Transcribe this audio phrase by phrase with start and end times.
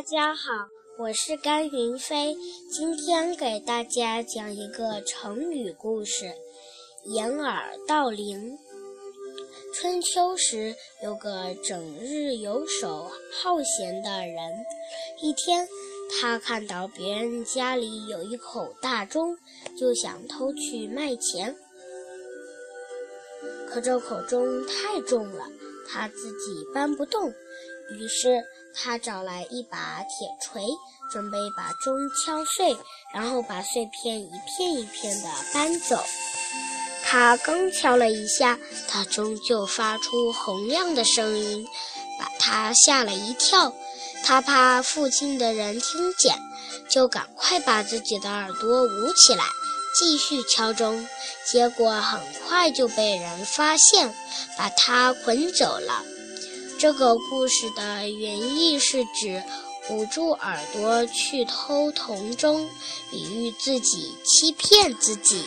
[0.00, 0.52] 大家好，
[0.96, 2.34] 我是甘云飞，
[2.72, 6.32] 今天给大家讲一个成语故事
[7.04, 8.56] “掩耳盗铃”。
[9.76, 14.64] 春秋时，有个整日游手好闲的人。
[15.20, 15.68] 一天，
[16.18, 19.36] 他看到别人家里有一口大钟，
[19.78, 21.54] 就想偷去卖钱。
[23.68, 25.46] 可这口钟太重了，
[25.88, 27.30] 他自己搬不动，
[27.98, 28.42] 于是。
[28.72, 30.62] 他找来一把铁锤，
[31.10, 32.76] 准备把钟敲碎，
[33.12, 36.00] 然后把碎片一片一片地搬走。
[37.02, 38.56] 他刚敲了一下，
[38.86, 41.66] 他钟就发出洪亮的声音，
[42.16, 43.74] 把他吓了一跳。
[44.22, 46.38] 他怕附近的人听见，
[46.88, 49.42] 就赶快把自己的耳朵捂起来，
[49.98, 51.06] 继续敲钟。
[51.50, 54.14] 结果很快就被人发现，
[54.56, 56.04] 把他捆走了。
[56.78, 59.42] 这个故事的原意是指
[59.90, 62.68] 捂住耳朵去偷铜钟，
[63.10, 65.36] 比喻自己欺骗自己。